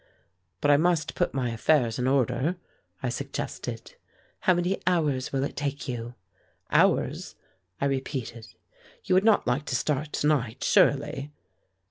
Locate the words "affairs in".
1.51-2.07